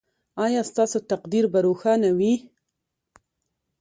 [0.45, 2.33] ایا ستاسو تقدیر به روښانه وي؟